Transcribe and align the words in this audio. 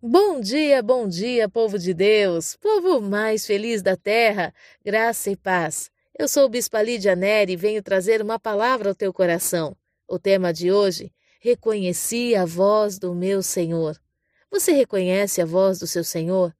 Bom 0.00 0.40
dia, 0.40 0.80
bom 0.80 1.08
dia, 1.08 1.48
povo 1.48 1.76
de 1.76 1.92
Deus, 1.92 2.54
povo 2.54 3.00
mais 3.00 3.44
feliz 3.44 3.82
da 3.82 3.96
terra, 3.96 4.54
graça 4.84 5.28
e 5.28 5.34
paz. 5.34 5.90
Eu 6.16 6.28
sou 6.28 6.44
o 6.44 6.48
Bispa 6.48 6.80
Lídia 6.80 7.16
Neri 7.16 7.54
e 7.54 7.56
venho 7.56 7.82
trazer 7.82 8.22
uma 8.22 8.38
palavra 8.38 8.90
ao 8.90 8.94
teu 8.94 9.12
coração. 9.12 9.76
O 10.06 10.16
tema 10.16 10.52
de 10.52 10.70
hoje, 10.70 11.12
reconheci 11.40 12.36
a 12.36 12.44
voz 12.44 12.96
do 12.96 13.12
meu 13.12 13.42
Senhor. 13.42 14.00
Você 14.52 14.70
reconhece 14.70 15.42
a 15.42 15.44
voz 15.44 15.80
do 15.80 15.86
seu 15.88 16.04
Senhor? 16.04 16.54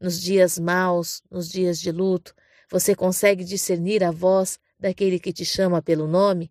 Nos 0.00 0.20
dias 0.20 0.58
maus, 0.58 1.22
nos 1.30 1.48
dias 1.48 1.80
de 1.80 1.92
luto, 1.92 2.34
você 2.68 2.92
consegue 2.96 3.44
discernir 3.44 4.02
a 4.02 4.10
voz 4.10 4.58
daquele 4.80 5.20
que 5.20 5.32
te 5.32 5.44
chama 5.44 5.80
pelo 5.80 6.08
nome? 6.08 6.50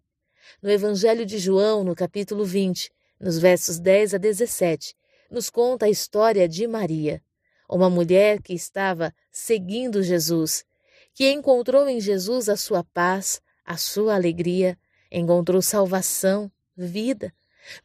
No 0.64 0.72
Evangelho 0.72 1.26
de 1.26 1.38
João, 1.38 1.84
no 1.84 1.94
capítulo 1.94 2.46
20, 2.46 2.90
nos 3.20 3.38
versos 3.38 3.78
10 3.78 4.14
a 4.14 4.18
17, 4.18 4.96
nos 5.30 5.50
conta 5.50 5.86
a 5.86 5.90
história 5.90 6.48
de 6.48 6.68
Maria, 6.68 7.22
uma 7.70 7.90
mulher 7.90 8.42
que 8.42 8.54
estava 8.54 9.14
seguindo 9.32 10.02
Jesus, 10.02 10.66
que 11.14 11.30
encontrou 11.32 11.88
em 11.88 12.00
Jesus 12.00 12.50
a 12.50 12.58
sua 12.58 12.84
paz, 12.84 13.42
a 13.66 13.78
sua 13.78 14.16
alegria, 14.16 14.78
encontrou 15.12 15.62
salvação, 15.62 16.52
vida. 16.76 17.34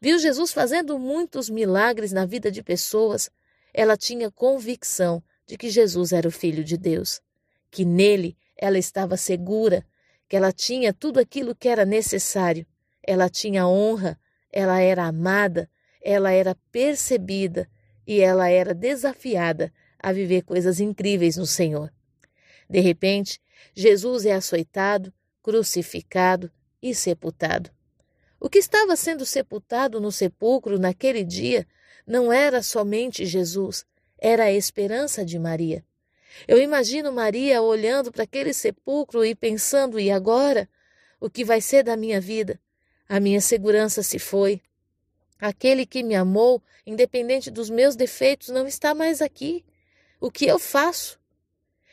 Viu 0.00 0.18
Jesus 0.18 0.52
fazendo 0.52 0.98
muitos 0.98 1.50
milagres 1.50 2.12
na 2.12 2.24
vida 2.24 2.50
de 2.50 2.62
pessoas. 2.62 3.30
Ela 3.72 3.96
tinha 3.96 4.30
convicção 4.30 5.22
de 5.46 5.56
que 5.56 5.68
Jesus 5.68 6.12
era 6.12 6.28
o 6.28 6.30
Filho 6.30 6.64
de 6.64 6.76
Deus, 6.76 7.20
que 7.70 7.84
nele 7.84 8.36
ela 8.56 8.78
estava 8.78 9.16
segura, 9.16 9.84
que 10.28 10.36
ela 10.36 10.52
tinha 10.52 10.92
tudo 10.92 11.18
aquilo 11.20 11.54
que 11.54 11.68
era 11.68 11.84
necessário. 11.84 12.66
Ela 13.02 13.28
tinha 13.28 13.66
honra, 13.66 14.18
ela 14.50 14.80
era 14.80 15.04
amada, 15.04 15.68
ela 16.04 16.30
era 16.30 16.54
percebida 16.70 17.66
e 18.06 18.20
ela 18.20 18.50
era 18.50 18.74
desafiada 18.74 19.72
a 19.98 20.12
viver 20.12 20.42
coisas 20.42 20.78
incríveis 20.78 21.38
no 21.38 21.46
Senhor. 21.46 21.90
De 22.68 22.78
repente, 22.80 23.40
Jesus 23.74 24.26
é 24.26 24.34
açoitado, 24.34 25.12
crucificado 25.42 26.52
e 26.82 26.94
sepultado. 26.94 27.70
O 28.38 28.50
que 28.50 28.58
estava 28.58 28.94
sendo 28.94 29.24
sepultado 29.24 29.98
no 29.98 30.12
sepulcro 30.12 30.78
naquele 30.78 31.24
dia 31.24 31.66
não 32.06 32.30
era 32.30 32.62
somente 32.62 33.24
Jesus, 33.24 33.86
era 34.18 34.44
a 34.44 34.52
esperança 34.52 35.24
de 35.24 35.38
Maria. 35.38 35.82
Eu 36.46 36.58
imagino 36.58 37.10
Maria 37.12 37.62
olhando 37.62 38.12
para 38.12 38.24
aquele 38.24 38.52
sepulcro 38.52 39.24
e 39.24 39.34
pensando: 39.34 39.98
e 39.98 40.10
agora? 40.10 40.68
O 41.18 41.30
que 41.30 41.44
vai 41.44 41.60
ser 41.62 41.82
da 41.84 41.96
minha 41.96 42.20
vida? 42.20 42.60
A 43.08 43.18
minha 43.18 43.40
segurança 43.40 44.02
se 44.02 44.18
foi, 44.18 44.60
Aquele 45.40 45.84
que 45.84 46.02
me 46.02 46.14
amou, 46.14 46.62
independente 46.86 47.50
dos 47.50 47.68
meus 47.68 47.96
defeitos, 47.96 48.48
não 48.48 48.66
está 48.66 48.94
mais 48.94 49.20
aqui. 49.20 49.64
O 50.20 50.30
que 50.30 50.46
eu 50.46 50.58
faço? 50.58 51.18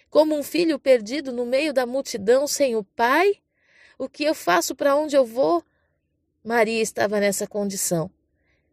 Como 0.09 0.37
um 0.37 0.43
filho 0.43 0.77
perdido 0.77 1.31
no 1.31 1.45
meio 1.45 1.73
da 1.73 1.85
multidão 1.85 2.47
sem 2.47 2.75
o 2.75 2.83
pai? 2.83 3.37
O 3.97 4.09
que 4.09 4.23
eu 4.23 4.35
faço 4.35 4.75
para 4.75 4.95
onde 4.95 5.15
eu 5.15 5.25
vou? 5.25 5.63
Maria 6.43 6.81
estava 6.81 7.19
nessa 7.19 7.47
condição. 7.47 8.09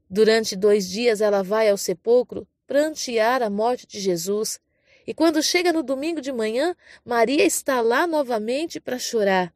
Durante 0.08 0.56
dois 0.56 0.88
dias 0.88 1.20
ela 1.20 1.42
vai 1.42 1.68
ao 1.68 1.76
sepulcro 1.76 2.46
prantear 2.66 3.42
a 3.42 3.50
morte 3.50 3.86
de 3.86 4.00
Jesus. 4.00 4.60
E 5.06 5.14
quando 5.14 5.42
chega 5.42 5.72
no 5.72 5.82
domingo 5.82 6.20
de 6.20 6.32
manhã, 6.32 6.74
Maria 7.04 7.44
está 7.44 7.80
lá 7.80 8.06
novamente 8.06 8.80
para 8.80 8.98
chorar. 8.98 9.52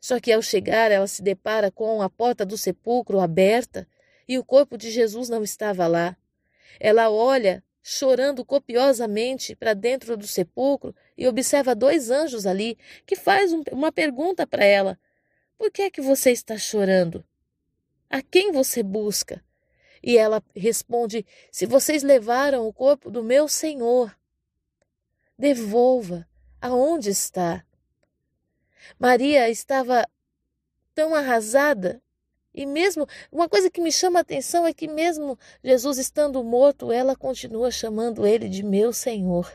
Só 0.00 0.20
que 0.20 0.32
ao 0.32 0.42
chegar, 0.42 0.90
ela 0.90 1.06
se 1.06 1.22
depara 1.22 1.70
com 1.70 2.02
a 2.02 2.10
porta 2.10 2.44
do 2.44 2.58
sepulcro 2.58 3.20
aberta 3.20 3.88
e 4.26 4.38
o 4.38 4.44
corpo 4.44 4.76
de 4.76 4.90
Jesus 4.90 5.28
não 5.28 5.42
estava 5.42 5.86
lá. 5.86 6.16
Ela 6.80 7.10
olha, 7.10 7.62
chorando 7.82 8.44
copiosamente, 8.44 9.54
para 9.54 9.74
dentro 9.74 10.16
do 10.16 10.26
sepulcro 10.26 10.94
e 11.16 11.28
observa 11.28 11.74
dois 11.74 12.10
anjos 12.10 12.46
ali 12.46 12.78
que 13.06 13.14
faz 13.14 13.52
um, 13.52 13.62
uma 13.70 13.92
pergunta 13.92 14.46
para 14.46 14.64
ela: 14.64 14.98
Por 15.58 15.70
que 15.70 15.82
é 15.82 15.90
que 15.90 16.00
você 16.00 16.30
está 16.30 16.56
chorando? 16.56 17.24
A 18.08 18.22
quem 18.22 18.52
você 18.52 18.82
busca? 18.82 19.44
E 20.02 20.16
ela 20.16 20.42
responde: 20.54 21.26
Se 21.50 21.66
vocês 21.66 22.02
levaram 22.02 22.66
o 22.66 22.72
corpo 22.72 23.10
do 23.10 23.22
meu 23.22 23.48
Senhor, 23.48 24.16
devolva. 25.38 26.26
Aonde 26.60 27.10
está? 27.10 27.62
Maria 28.98 29.50
estava 29.50 30.08
tão 30.94 31.14
arrasada 31.14 32.02
e 32.54 32.64
mesmo, 32.66 33.06
uma 33.32 33.48
coisa 33.48 33.68
que 33.68 33.80
me 33.80 33.90
chama 33.90 34.20
a 34.20 34.22
atenção 34.22 34.64
é 34.64 34.72
que, 34.72 34.86
mesmo 34.86 35.36
Jesus 35.62 35.98
estando 35.98 36.42
morto, 36.44 36.92
ela 36.92 37.16
continua 37.16 37.70
chamando 37.70 38.24
ele 38.24 38.48
de 38.48 38.62
meu 38.62 38.92
Senhor. 38.92 39.52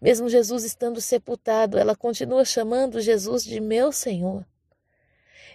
Mesmo 0.00 0.28
Jesus 0.28 0.62
estando 0.62 1.00
sepultado, 1.00 1.76
ela 1.76 1.96
continua 1.96 2.44
chamando 2.44 3.00
Jesus 3.00 3.42
de 3.42 3.60
meu 3.60 3.90
Senhor. 3.90 4.46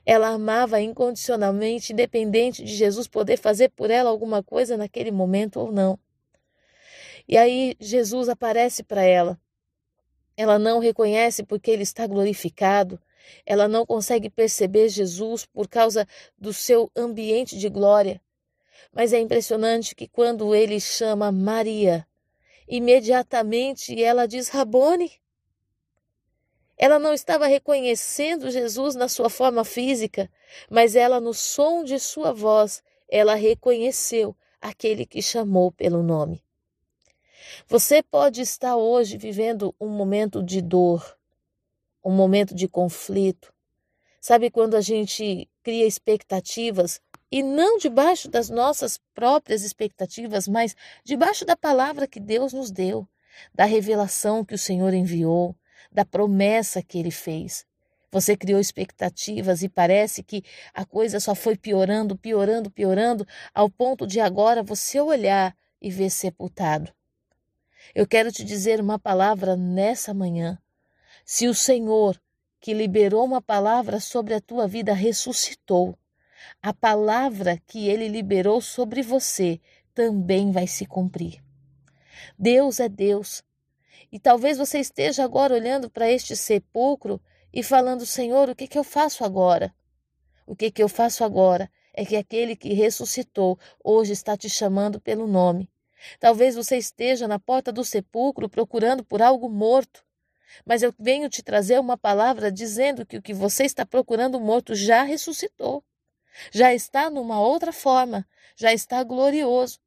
Ela 0.06 0.28
amava 0.28 0.82
incondicionalmente, 0.82 1.94
independente 1.94 2.64
de 2.64 2.76
Jesus 2.76 3.08
poder 3.08 3.38
fazer 3.38 3.70
por 3.70 3.90
ela 3.90 4.10
alguma 4.10 4.44
coisa 4.44 4.76
naquele 4.76 5.12
momento 5.12 5.60
ou 5.60 5.72
não. 5.72 5.98
E 7.28 7.38
aí 7.38 7.76
Jesus 7.80 8.30
aparece 8.30 8.84
para 8.84 9.04
ela. 9.04 9.40
Ela 10.38 10.60
não 10.60 10.80
reconhece 10.80 11.44
porque 11.44 11.72
ele 11.72 11.84
está 11.84 12.06
glorificado. 12.06 13.00
Ela 13.46 13.68
não 13.68 13.86
consegue 13.86 14.30
perceber 14.30 14.90
Jesus 14.90 15.46
por 15.46 15.68
causa 15.68 16.08
do 16.38 16.54
seu 16.54 16.92
ambiente 16.96 17.58
de 17.58 17.70
glória. 17.70 18.22
Mas 18.92 19.14
é 19.14 19.20
impressionante 19.20 19.96
que 19.96 20.08
quando 20.08 20.56
ele 20.56 20.80
chama 20.80 21.32
Maria, 21.32 22.08
imediatamente 22.68 24.02
ela 24.02 24.26
diz 24.28 24.50
Rabone. 24.50 25.12
Ela 26.78 27.00
não 27.00 27.14
estava 27.14 27.48
reconhecendo 27.48 28.52
Jesus 28.52 28.96
na 28.96 29.08
sua 29.08 29.30
forma 29.30 29.64
física, 29.64 30.30
mas 30.70 30.96
ela, 30.96 31.22
no 31.22 31.34
som 31.34 31.84
de 31.84 31.98
sua 32.00 32.34
voz, 32.34 32.84
ela 33.08 33.36
reconheceu 33.36 34.36
aquele 34.62 35.06
que 35.06 35.22
chamou 35.22 35.72
pelo 35.72 36.04
nome. 36.04 36.44
Você 37.68 38.04
pode 38.04 38.42
estar 38.42 38.76
hoje 38.76 39.18
vivendo 39.18 39.74
um 39.80 39.88
momento 39.88 40.44
de 40.44 40.62
dor, 40.62 41.18
um 42.06 42.16
momento 42.16 42.54
de 42.54 42.68
conflito. 42.68 43.54
Sabe 44.22 44.50
quando 44.50 44.76
a 44.76 44.82
gente 44.82 45.50
cria 45.64 45.86
expectativas 45.86 47.02
e 47.32 47.42
não 47.42 47.78
debaixo 47.78 48.30
das 48.30 48.50
nossas 48.50 49.00
próprias 49.14 49.64
expectativas, 49.64 50.48
mas 50.48 50.76
debaixo 51.04 51.44
da 51.44 51.58
palavra 51.58 52.08
que 52.08 52.20
Deus 52.20 52.54
nos 52.54 52.72
deu, 52.72 53.08
da 53.54 53.66
revelação 53.66 54.46
que 54.46 54.54
o 54.54 54.58
Senhor 54.58 54.94
enviou, 54.94 55.56
da 55.92 56.06
promessa 56.06 56.82
que 56.82 56.98
ele 57.00 57.12
fez. 57.12 57.66
Você 58.12 58.38
criou 58.38 58.60
expectativas 58.60 59.64
e 59.64 59.68
parece 59.68 60.24
que 60.24 60.44
a 60.74 60.86
coisa 60.86 61.20
só 61.20 61.36
foi 61.36 61.58
piorando, 61.58 62.18
piorando, 62.18 62.72
piorando, 62.72 63.28
ao 63.54 63.70
ponto 63.70 64.08
de 64.08 64.20
agora 64.20 64.64
você 64.64 65.02
olhar 65.02 65.56
e 65.82 65.90
ver 65.92 66.10
sepultado. 66.10 66.94
Eu 67.94 68.08
quero 68.08 68.32
te 68.32 68.44
dizer 68.44 68.80
uma 68.80 68.98
palavra 68.98 69.56
nessa 69.56 70.14
manhã. 70.14 70.58
Se 71.28 71.48
o 71.48 71.56
Senhor, 71.56 72.22
que 72.62 72.72
liberou 72.72 73.26
uma 73.26 73.42
palavra 73.42 74.00
sobre 74.00 74.36
a 74.36 74.40
tua 74.40 74.68
vida, 74.68 74.94
ressuscitou, 74.94 75.98
a 76.62 76.72
palavra 76.72 77.60
que 77.66 77.90
ele 77.90 78.08
liberou 78.08 78.62
sobre 78.62 79.02
você 79.02 79.60
também 79.92 80.52
vai 80.52 80.68
se 80.68 80.86
cumprir. 80.86 81.44
Deus 82.38 82.80
é 82.80 82.88
Deus. 82.88 83.44
E 84.12 84.20
talvez 84.20 84.60
você 84.60 84.78
esteja 84.78 85.24
agora 85.24 85.56
olhando 85.56 85.90
para 85.90 86.12
este 86.12 86.36
sepulcro 86.36 87.20
e 87.52 87.64
falando: 87.64 88.06
Senhor, 88.06 88.48
o 88.48 88.56
que, 88.56 88.68
que 88.68 88.78
eu 88.78 88.84
faço 88.84 89.26
agora? 89.26 89.74
O 90.46 90.56
que, 90.56 90.70
que 90.70 90.84
eu 90.84 90.88
faço 90.88 91.24
agora 91.24 91.72
é 91.92 92.06
que 92.06 92.16
aquele 92.16 92.56
que 92.56 92.72
ressuscitou 92.72 93.58
hoje 93.84 94.14
está 94.14 94.38
te 94.38 94.48
chamando 94.48 95.02
pelo 95.02 95.26
nome. 95.26 95.68
Talvez 96.20 96.56
você 96.56 96.78
esteja 96.78 97.28
na 97.28 97.40
porta 97.40 97.72
do 97.72 97.84
sepulcro 97.84 98.48
procurando 98.48 99.04
por 99.04 99.24
algo 99.24 99.50
morto. 99.50 100.05
Mas 100.66 100.82
eu 100.82 100.94
venho 100.98 101.30
te 101.30 101.44
trazer 101.44 101.80
uma 101.80 101.98
palavra 101.98 102.52
dizendo 102.52 103.06
que 103.06 103.18
o 103.18 103.22
que 103.22 103.34
você 103.34 103.64
está 103.64 103.86
procurando 103.86 104.40
morto 104.40 104.76
já 104.76 105.04
ressuscitou, 105.04 105.84
já 106.52 106.74
está 106.74 107.10
numa 107.10 107.40
outra 107.40 107.72
forma, 107.72 108.28
já 108.56 108.74
está 108.74 109.04
glorioso. 109.04 109.80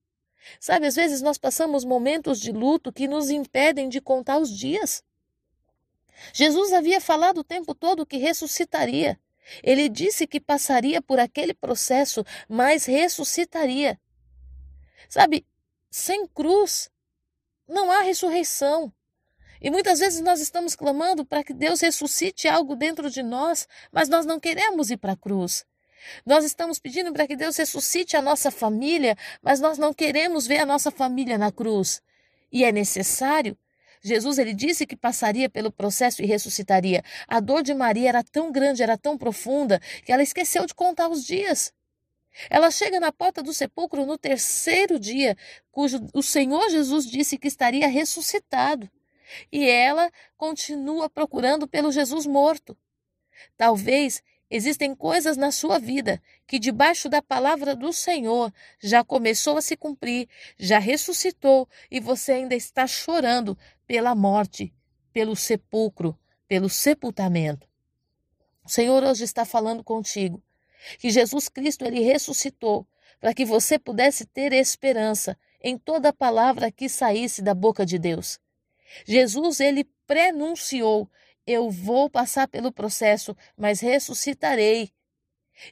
Sabe, 0.60 0.86
às 0.86 0.94
vezes 0.94 1.20
nós 1.20 1.38
passamos 1.38 1.84
momentos 1.84 2.40
de 2.40 2.52
luto 2.52 2.92
que 2.92 3.08
nos 3.08 3.30
impedem 3.30 3.88
de 3.88 4.00
contar 4.00 4.38
os 4.38 4.56
dias. 4.56 5.02
Jesus 6.32 6.72
havia 6.72 7.00
falado 7.00 7.38
o 7.38 7.44
tempo 7.44 7.74
todo 7.74 8.06
que 8.06 8.16
ressuscitaria. 8.16 9.18
Ele 9.62 9.88
disse 9.88 10.26
que 10.26 10.40
passaria 10.40 11.00
por 11.00 11.18
aquele 11.18 11.54
processo, 11.54 12.24
mas 12.48 12.84
ressuscitaria. 12.84 13.98
Sabe, 15.08 15.46
sem 15.90 16.26
cruz 16.26 16.90
não 17.66 17.90
há 17.90 18.02
ressurreição. 18.02 18.92
E 19.60 19.70
muitas 19.70 19.98
vezes 19.98 20.20
nós 20.20 20.40
estamos 20.40 20.74
clamando 20.74 21.24
para 21.24 21.42
que 21.42 21.52
Deus 21.52 21.80
ressuscite 21.80 22.46
algo 22.46 22.76
dentro 22.76 23.10
de 23.10 23.22
nós, 23.22 23.66
mas 23.90 24.08
nós 24.08 24.24
não 24.24 24.38
queremos 24.38 24.90
ir 24.90 24.96
para 24.96 25.12
a 25.12 25.16
cruz. 25.16 25.64
Nós 26.24 26.44
estamos 26.44 26.78
pedindo 26.78 27.12
para 27.12 27.26
que 27.26 27.36
Deus 27.36 27.56
ressuscite 27.56 28.16
a 28.16 28.22
nossa 28.22 28.50
família, 28.50 29.16
mas 29.42 29.60
nós 29.60 29.78
não 29.78 29.92
queremos 29.92 30.46
ver 30.46 30.60
a 30.60 30.66
nossa 30.66 30.90
família 30.90 31.36
na 31.36 31.50
cruz. 31.50 32.00
E 32.52 32.64
é 32.64 32.72
necessário. 32.72 33.56
Jesus 34.00 34.38
ele 34.38 34.54
disse 34.54 34.86
que 34.86 34.96
passaria 34.96 35.48
pelo 35.48 35.72
processo 35.72 36.22
e 36.22 36.26
ressuscitaria. 36.26 37.02
A 37.26 37.40
dor 37.40 37.62
de 37.62 37.74
Maria 37.74 38.08
era 38.08 38.22
tão 38.22 38.52
grande, 38.52 38.82
era 38.82 38.96
tão 38.96 39.18
profunda, 39.18 39.80
que 40.04 40.12
ela 40.12 40.22
esqueceu 40.22 40.64
de 40.66 40.74
contar 40.74 41.08
os 41.08 41.24
dias. 41.24 41.72
Ela 42.48 42.70
chega 42.70 43.00
na 43.00 43.10
porta 43.10 43.42
do 43.42 43.52
sepulcro 43.52 44.06
no 44.06 44.16
terceiro 44.16 45.00
dia, 45.00 45.36
cujo 45.72 46.06
o 46.14 46.22
Senhor 46.22 46.70
Jesus 46.70 47.06
disse 47.06 47.36
que 47.36 47.48
estaria 47.48 47.88
ressuscitado. 47.88 48.88
E 49.50 49.68
ela 49.68 50.10
continua 50.36 51.08
procurando 51.08 51.66
pelo 51.66 51.92
Jesus 51.92 52.26
morto. 52.26 52.76
Talvez 53.56 54.22
existem 54.50 54.94
coisas 54.94 55.36
na 55.36 55.52
sua 55.52 55.78
vida 55.78 56.22
que, 56.46 56.58
debaixo 56.58 57.08
da 57.08 57.20
palavra 57.20 57.76
do 57.76 57.92
Senhor, 57.92 58.52
já 58.80 59.04
começou 59.04 59.56
a 59.58 59.62
se 59.62 59.76
cumprir, 59.76 60.28
já 60.58 60.78
ressuscitou 60.78 61.68
e 61.90 62.00
você 62.00 62.32
ainda 62.32 62.54
está 62.54 62.86
chorando 62.86 63.56
pela 63.86 64.14
morte, 64.14 64.72
pelo 65.12 65.36
sepulcro, 65.36 66.18
pelo 66.46 66.68
sepultamento. 66.68 67.68
O 68.64 68.68
Senhor 68.68 69.02
hoje 69.02 69.24
está 69.24 69.44
falando 69.44 69.82
contigo 69.82 70.42
que 70.98 71.10
Jesus 71.10 71.48
Cristo 71.48 71.84
ele 71.84 72.00
ressuscitou 72.00 72.86
para 73.20 73.34
que 73.34 73.44
você 73.44 73.78
pudesse 73.78 74.24
ter 74.26 74.52
esperança 74.52 75.36
em 75.60 75.76
toda 75.76 76.12
palavra 76.12 76.70
que 76.70 76.88
saísse 76.88 77.42
da 77.42 77.54
boca 77.54 77.84
de 77.84 77.98
Deus. 77.98 78.38
Jesus 79.06 79.60
ele 79.60 79.84
prenunciou: 80.06 81.10
eu 81.48 81.70
vou 81.70 82.10
passar 82.10 82.46
pelo 82.46 82.70
processo, 82.70 83.34
mas 83.56 83.80
ressuscitarei. 83.80 84.90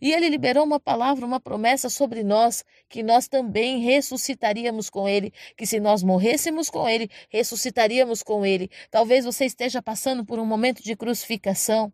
E 0.01 0.11
ele 0.11 0.31
liberou 0.31 0.65
uma 0.65 0.81
palavra, 0.81 1.27
uma 1.27 1.39
promessa 1.39 1.91
sobre 1.91 2.25
nós, 2.25 2.65
que 2.89 3.03
nós 3.03 3.29
também 3.29 3.81
ressuscitaríamos 3.81 4.89
com 4.89 5.07
ele, 5.07 5.35
que 5.55 5.67
se 5.67 5.79
nós 5.79 6.03
morrêssemos 6.03 6.71
com 6.71 6.89
ele, 6.89 7.11
ressuscitaríamos 7.29 8.23
com 8.23 8.45
ele. 8.45 8.71
Talvez 8.91 9.27
você 9.27 9.45
esteja 9.45 9.83
passando 9.83 10.25
por 10.25 10.39
um 10.39 10.47
momento 10.47 10.83
de 10.83 10.97
crucificação. 10.97 11.93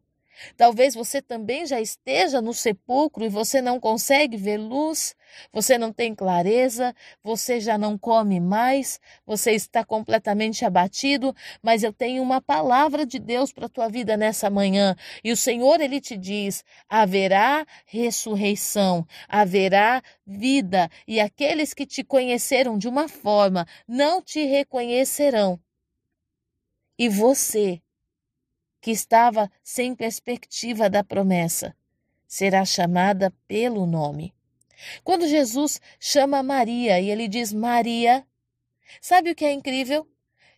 Talvez 0.57 0.95
você 0.95 1.21
também 1.21 1.67
já 1.67 1.81
esteja 1.81 2.41
no 2.41 2.55
sepulcro 2.55 3.25
e 3.25 3.29
você 3.29 3.61
não 3.61 3.79
consegue 3.79 4.37
ver 4.37 4.57
luz, 4.57 5.15
você 5.53 5.79
não 5.79 5.93
tem 5.93 6.15
clareza, 6.15 6.95
você 7.23 7.61
já 7.61 7.79
não 7.79 7.97
come 7.97 8.41
mais, 8.41 9.01
você 9.27 9.53
está 9.53 9.85
completamente 9.85 10.65
abatido, 10.65 11.35
mas 11.63 11.83
eu 11.83 11.93
tenho 11.93 12.23
uma 12.23 12.41
palavra 12.41 13.07
de 13.07 13.19
Deus 13.19 13.53
para 13.53 13.67
a 13.67 13.69
tua 13.69 13.89
vida 13.89 14.17
nessa 14.17 14.51
manhã. 14.51 14.95
E 15.23 15.33
o 15.33 15.37
Senhor 15.37 15.81
ele 15.81 16.01
te 16.01 16.17
diz: 16.17 16.65
haverá 16.89 17.67
ressurreição, 17.87 19.07
haverá 19.29 20.03
vida, 20.27 20.91
e 21.07 21.21
aqueles 21.21 21.75
que 21.75 21.87
te 21.87 22.05
conheceram 22.05 22.79
de 22.79 22.89
uma 22.89 23.09
forma 23.09 23.67
não 23.87 24.23
te 24.23 24.45
reconhecerão. 24.45 25.59
E 26.99 27.09
você 27.09 27.81
que 28.83 28.91
estava 28.91 29.49
sem 29.63 29.95
perspectiva 29.95 30.91
da 30.91 31.05
promessa, 31.05 31.75
será 32.27 32.65
chamada 32.65 33.33
pelo 33.47 33.87
nome. 33.87 34.35
Quando 35.05 35.29
Jesus 35.29 35.81
chama 36.01 36.43
Maria 36.43 37.01
e 37.01 37.09
ele 37.09 37.29
diz 37.29 37.53
Maria, 37.53 38.27
sabe 39.01 39.31
o 39.31 39.35
que 39.37 39.45
é 39.45 39.53
incrível? 39.53 40.05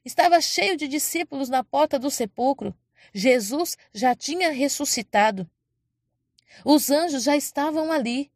Estava 0.03 0.41
cheio 0.41 0.75
de 0.75 0.89
discípulos 0.89 1.51
na 1.51 1.63
porta 1.63 1.99
do 1.99 2.11
sepulcro. 2.11 2.75
Jesus 3.13 3.77
já 3.93 4.15
tinha 4.15 4.51
ressuscitado. 4.51 5.49
Os 6.65 6.91
anjos 6.91 7.25
já 7.25 7.37
estavam 7.37 7.93
ali. 7.93 8.33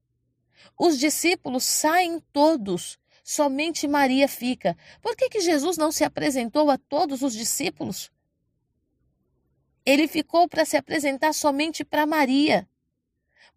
Os 0.79 0.99
discípulos 0.99 1.65
saem 1.65 2.21
todos, 2.31 2.99
somente 3.25 3.89
Maria 3.89 4.29
fica. 4.29 4.77
Por 5.01 5.17
que, 5.17 5.31
que 5.31 5.41
Jesus 5.41 5.79
não 5.79 5.91
se 5.91 6.05
apresentou 6.05 6.71
a 6.71 6.77
todos 6.77 7.23
os 7.23 7.33
discípulos? 7.33 8.11
Ele 9.89 10.07
ficou 10.07 10.47
para 10.47 10.67
se 10.67 10.77
apresentar 10.77 11.33
somente 11.33 11.83
para 11.83 12.05
Maria, 12.05 12.69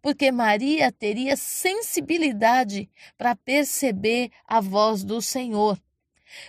porque 0.00 0.32
Maria 0.32 0.90
teria 0.90 1.36
sensibilidade 1.36 2.88
para 3.18 3.36
perceber 3.36 4.30
a 4.46 4.58
voz 4.58 5.04
do 5.04 5.20
Senhor. 5.20 5.78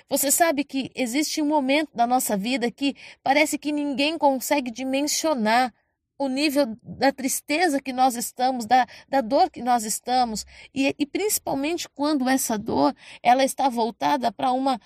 Você 0.07 0.31
sabe 0.31 0.63
que 0.63 0.89
existe 0.95 1.41
um 1.41 1.45
momento 1.45 1.89
da 1.93 2.07
nossa 2.07 2.37
vida 2.37 2.71
que 2.71 2.95
parece 3.21 3.57
que 3.57 3.73
ninguém 3.73 4.17
consegue 4.17 4.71
dimensionar 4.71 5.73
o 6.17 6.29
nível 6.29 6.77
da 6.81 7.11
tristeza 7.11 7.81
que 7.81 7.91
nós 7.91 8.15
estamos, 8.15 8.65
da, 8.65 8.87
da 9.09 9.19
dor 9.19 9.49
que 9.49 9.61
nós 9.61 9.83
estamos, 9.83 10.45
e, 10.73 10.95
e 10.97 11.05
principalmente 11.05 11.89
quando 11.89 12.29
essa 12.29 12.57
dor 12.57 12.95
ela 13.21 13.43
está 13.43 13.67
voltada 13.67 14.31
para 14.31 14.53
uma 14.53 14.79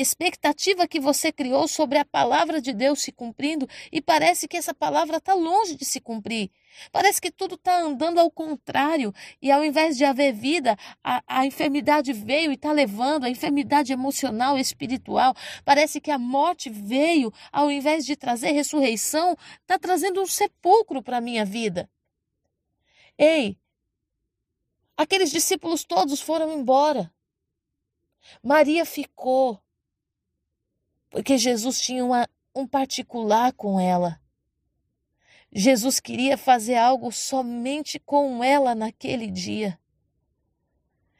expectativa 0.00 0.88
que 0.88 1.00
você 1.00 1.32
criou 1.32 1.68
sobre 1.68 1.98
a 1.98 2.04
palavra 2.04 2.60
de 2.60 2.72
Deus 2.72 3.02
se 3.02 3.12
cumprindo 3.12 3.68
e 3.92 4.00
parece 4.00 4.48
que 4.48 4.56
essa 4.56 4.72
palavra 4.72 5.18
está 5.18 5.34
longe 5.34 5.74
de 5.74 5.84
se 5.84 6.00
cumprir. 6.00 6.50
Parece 6.92 7.20
que 7.20 7.30
tudo 7.30 7.56
está 7.56 7.80
andando 7.80 8.18
ao 8.18 8.30
contrário 8.30 9.12
e 9.42 9.50
ao 9.50 9.64
invés 9.64 9.96
de 9.96 10.04
haver 10.04 10.32
vida, 10.32 10.76
a, 11.02 11.22
a 11.26 11.46
enfermidade 11.46 12.12
veio 12.12 12.50
e 12.50 12.54
está 12.54 12.72
levando, 12.72 13.24
a 13.24 13.30
enfermidade 13.30 13.92
emocional, 13.92 14.56
espiritual. 14.56 15.34
Parece 15.64 16.00
que 16.00 16.10
a 16.10 16.18
morte 16.18 16.70
veio, 16.70 17.32
ao 17.52 17.70
invés 17.70 18.06
de 18.06 18.16
trazer 18.16 18.52
ressurreição, 18.52 19.36
está 19.60 19.78
trazendo 19.78 20.22
um 20.22 20.26
sepulcro 20.26 21.02
para 21.02 21.18
a 21.18 21.20
minha 21.20 21.44
vida. 21.44 21.90
Ei, 23.18 23.58
aqueles 24.96 25.30
discípulos 25.30 25.84
todos 25.84 26.20
foram 26.20 26.58
embora. 26.58 27.12
Maria 28.42 28.84
ficou 28.84 29.60
porque 31.10 31.36
Jesus 31.36 31.80
tinha 31.80 32.04
uma, 32.04 32.28
um 32.54 32.66
particular 32.66 33.52
com 33.52 33.78
ela. 33.80 34.20
Jesus 35.52 35.98
queria 35.98 36.38
fazer 36.38 36.76
algo 36.76 37.10
somente 37.10 37.98
com 37.98 38.42
ela 38.42 38.74
naquele 38.74 39.28
dia. 39.28 39.78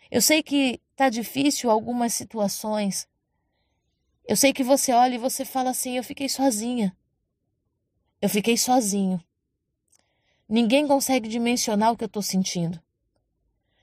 Eu 0.09 0.23
sei 0.23 0.43
que 0.43 0.81
está 0.93 1.09
difícil 1.09 1.71
algumas 1.71 2.15
situações. 2.15 3.09
Eu 4.25 4.37
sei 4.37 4.53
que 4.53 4.63
você 4.63 4.93
olha 4.93 5.17
e 5.17 5.19
você 5.19 5.45
fala 5.45 5.71
assim: 5.71 5.97
eu 5.97 6.05
fiquei 6.05 6.29
sozinha. 6.29 6.97
Eu 8.23 8.29
fiquei 8.29 8.57
sozinho. 8.57 9.23
Ninguém 10.49 10.87
consegue 10.87 11.29
dimensionar 11.29 11.93
o 11.93 11.97
que 11.97 12.05
eu 12.05 12.07
estou 12.07 12.23
sentindo. 12.23 12.81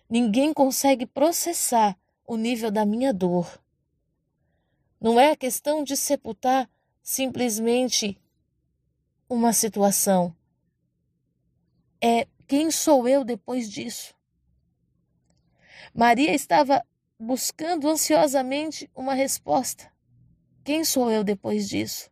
Ninguém 0.10 0.54
consegue 0.54 1.06
processar 1.06 1.98
o 2.26 2.38
nível 2.38 2.72
da 2.72 2.86
minha 2.86 3.14
dor. 3.14 3.62
Não 5.00 5.20
é 5.20 5.36
questão 5.36 5.84
de 5.84 5.96
sepultar 5.96 6.70
simplesmente 7.04 8.20
uma 9.30 9.54
situação. 9.54 10.36
É 12.02 12.28
quem 12.48 12.72
sou 12.72 13.08
eu 13.08 13.24
depois 13.24 13.70
disso? 13.70 14.16
Maria 15.94 16.34
estava 16.34 16.86
buscando 17.20 17.90
ansiosamente 17.90 18.90
uma 18.96 19.14
resposta. 19.14 19.92
Quem 20.64 20.84
sou 20.84 21.12
eu 21.12 21.24
depois 21.24 21.68
disso? 21.68 22.12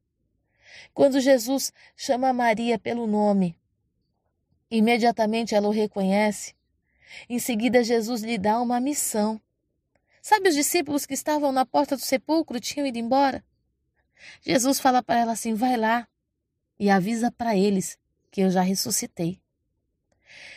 Quando 0.94 1.20
Jesus 1.20 1.72
chama 1.96 2.34
Maria 2.34 2.80
pelo 2.80 3.06
nome, 3.06 3.58
imediatamente 4.70 5.54
ela 5.54 5.68
o 5.68 5.72
reconhece. 5.72 6.56
Em 7.30 7.40
seguida, 7.40 7.84
Jesus 7.84 8.22
lhe 8.22 8.38
dá 8.38 8.60
uma 8.62 8.80
missão. 8.80 9.40
Sabe 10.28 10.50
os 10.50 10.56
discípulos 10.56 11.06
que 11.06 11.14
estavam 11.14 11.52
na 11.52 11.68
porta 11.68 11.96
do 11.96 12.02
sepulcro 12.02 12.60
tinham 12.60 12.88
ido 12.88 12.98
embora? 12.98 13.46
Jesus 14.42 14.80
fala 14.80 15.04
para 15.04 15.20
ela 15.20 15.34
assim: 15.34 15.54
vai 15.54 15.78
lá 15.78 16.08
e 16.80 16.90
avisa 16.90 17.32
para 17.32 17.56
eles 17.56 17.96
que 18.32 18.42
eu 18.42 18.50
já 18.50 18.62
ressuscitei. 18.62 19.40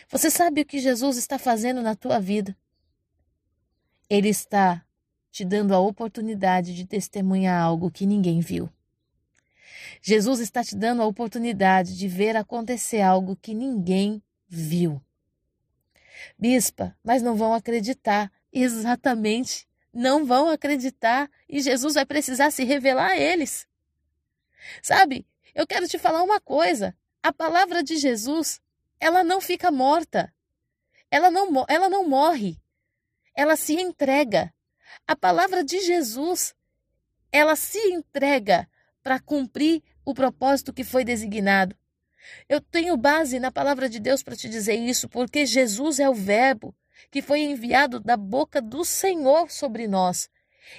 Você 0.09 0.31
sabe 0.31 0.61
o 0.61 0.65
que 0.65 0.79
Jesus 0.79 1.17
está 1.17 1.37
fazendo 1.37 1.83
na 1.83 1.93
tua 1.95 2.19
vida? 2.19 2.57
Ele 4.09 4.29
está 4.29 4.83
te 5.29 5.45
dando 5.45 5.75
a 5.75 5.79
oportunidade 5.79 6.73
de 6.73 6.87
testemunhar 6.87 7.61
algo 7.61 7.91
que 7.91 8.07
ninguém 8.07 8.39
viu. 8.39 8.67
Jesus 10.01 10.39
está 10.39 10.63
te 10.63 10.75
dando 10.75 11.03
a 11.03 11.05
oportunidade 11.05 11.95
de 11.95 12.07
ver 12.07 12.35
acontecer 12.35 13.01
algo 13.01 13.35
que 13.35 13.53
ninguém 13.53 14.19
viu. 14.47 14.99
Bispa, 16.39 16.97
mas 17.03 17.21
não 17.21 17.35
vão 17.35 17.53
acreditar. 17.53 18.31
Exatamente. 18.51 19.67
Não 19.93 20.25
vão 20.25 20.49
acreditar 20.49 21.29
e 21.47 21.61
Jesus 21.61 21.95
vai 21.95 22.05
precisar 22.05 22.51
se 22.51 22.63
revelar 22.63 23.11
a 23.11 23.17
eles. 23.17 23.67
Sabe, 24.81 25.25
eu 25.55 25.65
quero 25.65 25.87
te 25.87 25.97
falar 25.97 26.23
uma 26.23 26.39
coisa. 26.39 26.95
A 27.23 27.33
palavra 27.33 27.83
de 27.83 27.97
Jesus, 27.97 28.61
ela 28.99 29.23
não 29.23 29.41
fica 29.41 29.71
morta. 29.71 30.33
Ela 31.09 31.31
não, 31.31 31.65
ela 31.67 31.89
não 31.89 32.07
morre. 32.07 32.57
Ela 33.35 33.55
se 33.55 33.73
entrega. 33.73 34.53
A 35.07 35.15
palavra 35.15 35.63
de 35.63 35.79
Jesus, 35.81 36.53
ela 37.31 37.55
se 37.55 37.79
entrega 37.91 38.69
para 39.01 39.19
cumprir 39.19 39.81
o 40.05 40.13
propósito 40.13 40.73
que 40.73 40.83
foi 40.83 41.03
designado. 41.03 41.75
Eu 42.47 42.61
tenho 42.61 42.95
base 42.97 43.39
na 43.39 43.51
palavra 43.51 43.89
de 43.89 43.99
Deus 43.99 44.21
para 44.21 44.35
te 44.35 44.49
dizer 44.49 44.75
isso, 44.75 45.09
porque 45.09 45.45
Jesus 45.45 45.99
é 45.99 46.09
o 46.09 46.13
Verbo 46.13 46.75
que 47.11 47.21
foi 47.21 47.41
enviado 47.41 47.99
da 47.99 48.17
boca 48.17 48.61
do 48.61 48.83
Senhor 48.83 49.49
sobre 49.49 49.87
nós. 49.87 50.29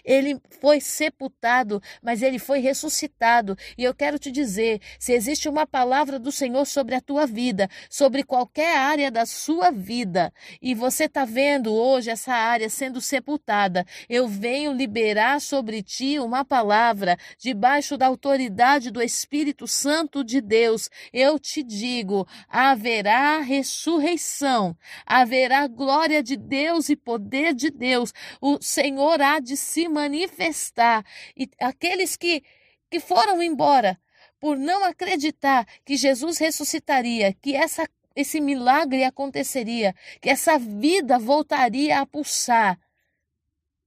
Ele 0.04 0.40
foi 0.60 0.80
sepultado, 0.80 1.82
mas 2.02 2.22
ele 2.22 2.38
foi 2.38 2.60
ressuscitado. 2.60 3.56
E 3.76 3.84
eu 3.84 3.94
quero 3.94 4.18
te 4.18 4.30
dizer: 4.30 4.80
se 4.98 5.12
existe 5.12 5.48
uma 5.48 5.66
palavra 5.66 6.18
do 6.18 6.32
Senhor 6.32 6.64
sobre 6.66 6.94
a 6.94 7.00
tua 7.00 7.26
vida, 7.26 7.68
sobre 7.88 8.22
qualquer 8.22 8.76
área 8.76 9.10
da 9.10 9.26
sua 9.26 9.70
vida, 9.70 10.32
e 10.60 10.74
você 10.74 11.04
está 11.04 11.24
vendo 11.24 11.72
hoje 11.72 12.10
essa 12.10 12.32
área 12.32 12.68
sendo 12.68 13.00
sepultada, 13.00 13.86
eu 14.08 14.26
venho 14.28 14.72
liberar 14.72 15.40
sobre 15.40 15.82
ti 15.82 16.18
uma 16.18 16.44
palavra 16.44 17.16
debaixo 17.38 17.96
da 17.96 18.06
autoridade 18.06 18.90
do 18.90 19.02
Espírito 19.02 19.66
Santo 19.66 20.22
de 20.24 20.40
Deus. 20.40 20.90
Eu 21.12 21.38
te 21.38 21.62
digo: 21.62 22.26
haverá 22.48 23.40
ressurreição, 23.40 24.76
haverá 25.06 25.66
glória 25.66 26.22
de 26.22 26.36
Deus 26.36 26.88
e 26.88 26.96
poder 26.96 27.54
de 27.54 27.70
Deus. 27.70 28.12
O 28.40 28.58
Senhor 28.60 29.20
há 29.20 29.40
de 29.40 29.56
se 29.56 29.79
se 29.80 29.88
manifestar. 29.88 31.04
E 31.36 31.48
aqueles 31.58 32.16
que, 32.16 32.42
que 32.90 33.00
foram 33.00 33.42
embora 33.42 33.98
por 34.38 34.58
não 34.58 34.84
acreditar 34.84 35.66
que 35.84 35.96
Jesus 35.96 36.38
ressuscitaria, 36.38 37.32
que 37.32 37.54
essa, 37.54 37.88
esse 38.14 38.40
milagre 38.40 39.04
aconteceria, 39.04 39.94
que 40.20 40.28
essa 40.28 40.58
vida 40.58 41.18
voltaria 41.18 42.00
a 42.00 42.06
pulsar, 42.06 42.78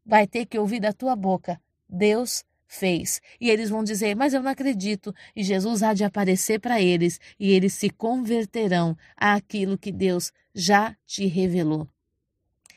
vai 0.05 0.27
ter 0.27 0.45
que 0.45 0.57
ouvir 0.57 0.79
da 0.79 0.93
tua 0.93 1.15
boca: 1.15 1.61
Deus 1.87 2.43
fez. 2.67 3.21
E 3.39 3.49
eles 3.49 3.69
vão 3.69 3.83
dizer: 3.83 4.15
Mas 4.15 4.33
eu 4.33 4.41
não 4.41 4.51
acredito. 4.51 5.13
E 5.35 5.43
Jesus 5.43 5.83
há 5.83 5.93
de 5.93 6.03
aparecer 6.03 6.59
para 6.59 6.81
eles 6.81 7.19
e 7.39 7.51
eles 7.51 7.73
se 7.73 7.89
converterão 7.89 8.97
àquilo 9.15 9.77
que 9.77 9.91
Deus 9.91 10.31
já 10.53 10.95
te 11.05 11.25
revelou. 11.27 11.87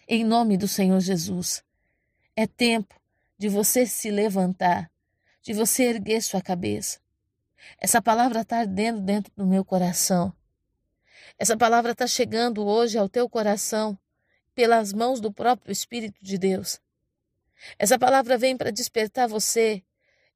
Em 0.09 0.23
nome 0.23 0.57
do 0.57 0.69
Senhor 0.69 1.01
Jesus, 1.01 1.65
é 2.37 2.47
tempo 2.47 2.95
de 3.39 3.49
você 3.49 3.87
se 3.87 4.11
levantar, 4.11 4.91
de 5.43 5.53
você 5.53 5.85
erguer 5.85 6.23
sua 6.23 6.41
cabeça. 6.41 7.01
Essa 7.79 8.01
palavra 8.01 8.41
está 8.41 8.59
ardendo 8.59 9.01
dentro 9.01 9.33
do 9.37 9.47
meu 9.47 9.65
coração. 9.65 10.35
Essa 11.39 11.57
palavra 11.57 11.93
está 11.93 12.07
chegando 12.07 12.65
hoje 12.65 12.97
ao 12.97 13.09
teu 13.09 13.29
coração 13.29 13.99
pelas 14.55 14.93
mãos 14.93 15.21
do 15.21 15.33
próprio 15.33 15.71
Espírito 15.71 16.19
de 16.23 16.39
Deus. 16.39 16.81
Essa 17.79 17.99
palavra 17.99 18.39
vem 18.39 18.57
para 18.57 18.71
despertar 18.71 19.29
você. 19.29 19.83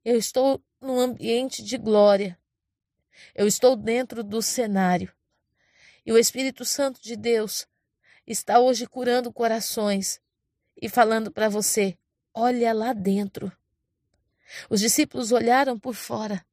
Eu 0.04 0.16
estou 0.16 0.62
num 0.80 0.98
ambiente 0.98 1.62
de 1.62 1.78
glória. 1.78 2.38
Eu 3.34 3.46
estou 3.46 3.76
dentro 3.76 4.22
do 4.22 4.42
cenário. 4.42 5.12
E 6.04 6.12
o 6.12 6.18
Espírito 6.18 6.64
Santo 6.64 7.00
de 7.02 7.16
Deus 7.16 7.66
está 8.26 8.58
hoje 8.58 8.86
curando 8.86 9.32
corações 9.32 10.20
e 10.80 10.88
falando 10.88 11.30
para 11.30 11.48
você: 11.48 11.96
olha 12.34 12.72
lá 12.72 12.92
dentro. 12.92 13.52
Os 14.68 14.80
discípulos 14.80 15.32
olharam 15.32 15.78
por 15.78 15.94
fora, 15.94 16.44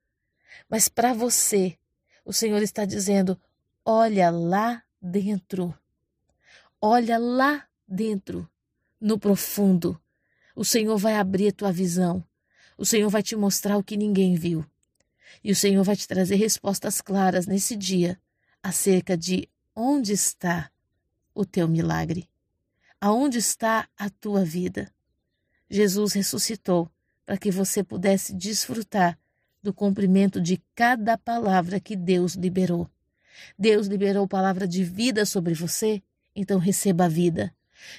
mas 0.69 0.88
para 0.88 1.13
você, 1.13 1.77
o 2.24 2.34
Senhor 2.34 2.62
está 2.62 2.86
dizendo: 2.86 3.39
olha 3.86 4.29
lá 4.29 4.84
dentro. 5.01 5.74
Olha 6.79 7.17
lá 7.17 7.67
dentro, 7.88 8.48
no 9.00 9.17
profundo. 9.17 10.00
O 10.55 10.63
Senhor 10.63 10.98
vai 10.98 11.15
abrir 11.15 11.50
a 11.50 11.51
tua 11.51 11.72
visão. 11.72 12.24
O 12.77 12.86
Senhor 12.86 13.10
vai 13.10 13.24
te 13.24 13.36
mostrar 13.36 13.77
o 13.77 13.84
que 13.84 13.98
ninguém 13.98 14.36
viu. 14.36 14.65
E 15.43 15.51
o 15.51 15.55
Senhor 15.55 15.84
vai 15.84 15.96
te 15.96 16.07
trazer 16.07 16.36
respostas 16.36 17.01
claras 17.01 17.48
nesse 17.48 17.75
dia 17.75 18.19
acerca 18.62 19.17
de 19.17 19.50
onde 19.75 20.13
está 20.13 20.69
o 21.34 21.46
teu 21.46 21.67
milagre. 21.67 22.29
Aonde 23.00 23.38
está 23.38 23.88
a 23.98 24.10
tua 24.10 24.43
vida? 24.43 24.91
Jesus 25.69 26.13
ressuscitou 26.13 26.89
para 27.25 27.38
que 27.38 27.51
você 27.51 27.83
pudesse 27.83 28.33
desfrutar 28.33 29.17
do 29.62 29.74
cumprimento 29.74 30.39
de 30.39 30.62
cada 30.74 31.17
palavra 31.17 31.79
que 31.79 31.95
Deus 31.95 32.36
liberou. 32.36 32.89
Deus 33.57 33.88
liberou 33.88 34.27
palavra 34.27 34.67
de 34.67 34.83
vida 34.83 35.25
sobre 35.25 35.53
você, 35.53 36.01
então 36.36 36.57
receba 36.57 37.05
a 37.05 37.09
vida. 37.09 37.53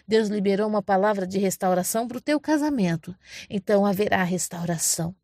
Deus 0.06 0.28
liberou 0.28 0.68
uma 0.68 0.82
palavra 0.82 1.26
de 1.26 1.38
restauração 1.38 2.08
para 2.08 2.18
o 2.18 2.20
teu 2.20 2.40
casamento, 2.40 3.14
então 3.48 3.86
haverá 3.86 4.22
restauração. 4.24 5.14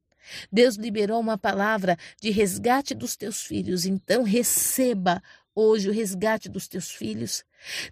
Deus 0.51 0.77
liberou 0.77 1.21
uma 1.21 1.37
palavra 1.37 1.99
de 2.21 2.31
resgate 2.31 2.95
dos 2.95 3.17
teus 3.17 3.43
filhos, 3.43 3.85
então 3.85 4.23
receba 4.23 5.23
hoje 5.55 5.89
o 5.89 5.93
resgate 5.93 6.49
dos 6.49 6.69
teus 6.69 6.91
filhos. 6.91 7.45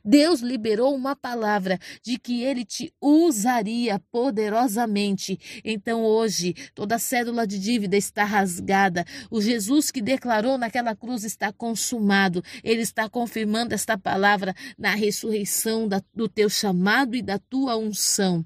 Deus 0.05 0.41
liberou 0.41 0.95
uma 0.95 1.17
palavra 1.17 1.79
de 2.03 2.19
que 2.19 2.43
ele 2.43 2.65
te 2.65 2.93
usaria 3.01 3.99
poderosamente. 4.11 5.39
Então 5.65 6.05
hoje 6.05 6.55
toda 6.75 6.99
cédula 6.99 7.47
de 7.47 7.59
dívida 7.59 7.97
está 7.97 8.25
rasgada. 8.25 9.05
O 9.31 9.41
Jesus 9.41 9.91
que 9.91 10.03
declarou 10.03 10.59
naquela 10.59 10.95
cruz 10.95 11.25
está 11.25 11.53
consumado. 11.53 12.43
Ele 12.63 12.83
está 12.83 13.09
confirmando 13.09 13.75
esta 13.75 13.97
palavra 13.97 14.55
na 14.77 14.95
ressurreição 14.95 15.89
da, 15.89 16.03
do 16.15 16.29
teu 16.29 16.51
chamado 16.51 17.17
e 17.17 17.23
da 17.23 17.39
tua 17.39 17.77
unção. 17.77 18.45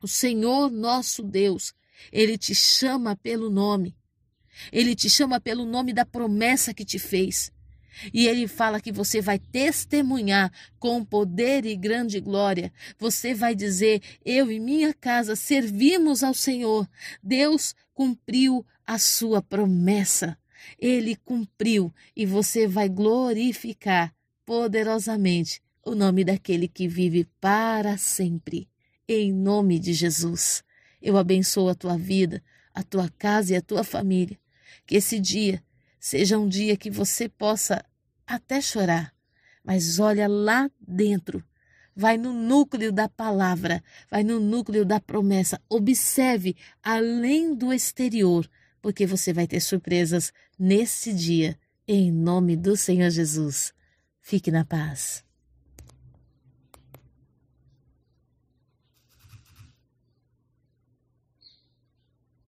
O 0.00 0.06
Senhor 0.06 0.70
nosso 0.70 1.22
Deus, 1.22 1.72
ele 2.12 2.36
te 2.36 2.54
chama 2.54 3.16
pelo 3.16 3.48
nome. 3.48 3.96
Ele 4.70 4.94
te 4.94 5.10
chama 5.10 5.40
pelo 5.40 5.64
nome 5.64 5.92
da 5.92 6.04
promessa 6.04 6.74
que 6.74 6.84
te 6.84 6.98
fez. 6.98 7.53
E 8.12 8.26
ele 8.26 8.46
fala 8.46 8.80
que 8.80 8.92
você 8.92 9.20
vai 9.20 9.38
testemunhar 9.38 10.52
com 10.78 11.04
poder 11.04 11.64
e 11.64 11.76
grande 11.76 12.20
glória. 12.20 12.72
Você 12.98 13.34
vai 13.34 13.54
dizer: 13.54 14.02
Eu 14.24 14.50
e 14.50 14.58
minha 14.58 14.92
casa 14.92 15.36
servimos 15.36 16.22
ao 16.22 16.34
Senhor. 16.34 16.88
Deus 17.22 17.74
cumpriu 17.94 18.64
a 18.86 18.98
sua 18.98 19.40
promessa. 19.40 20.36
Ele 20.78 21.16
cumpriu 21.16 21.92
e 22.16 22.26
você 22.26 22.66
vai 22.66 22.88
glorificar 22.88 24.14
poderosamente 24.44 25.62
o 25.84 25.94
nome 25.94 26.24
daquele 26.24 26.66
que 26.66 26.88
vive 26.88 27.26
para 27.40 27.96
sempre. 27.96 28.68
Em 29.06 29.32
nome 29.32 29.78
de 29.78 29.92
Jesus, 29.92 30.64
eu 31.00 31.16
abençoo 31.16 31.68
a 31.68 31.74
tua 31.74 31.96
vida, 31.98 32.42
a 32.74 32.82
tua 32.82 33.08
casa 33.18 33.52
e 33.52 33.56
a 33.56 33.62
tua 33.62 33.84
família. 33.84 34.38
Que 34.86 34.96
esse 34.96 35.20
dia 35.20 35.62
Seja 36.04 36.38
um 36.38 36.46
dia 36.46 36.76
que 36.76 36.90
você 36.90 37.30
possa 37.30 37.82
até 38.26 38.60
chorar, 38.60 39.10
mas 39.64 39.98
olha 39.98 40.28
lá 40.28 40.70
dentro. 40.78 41.42
Vai 41.96 42.18
no 42.18 42.30
núcleo 42.30 42.92
da 42.92 43.08
palavra, 43.08 43.82
vai 44.10 44.22
no 44.22 44.38
núcleo 44.38 44.84
da 44.84 45.00
promessa. 45.00 45.58
Observe 45.66 46.54
além 46.82 47.54
do 47.54 47.72
exterior, 47.72 48.46
porque 48.82 49.06
você 49.06 49.32
vai 49.32 49.46
ter 49.46 49.60
surpresas 49.60 50.30
nesse 50.58 51.10
dia. 51.10 51.58
Em 51.88 52.12
nome 52.12 52.54
do 52.54 52.76
Senhor 52.76 53.08
Jesus. 53.08 53.72
Fique 54.20 54.50
na 54.50 54.62
paz. 54.62 55.24